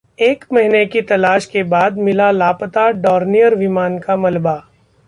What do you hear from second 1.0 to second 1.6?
तलाश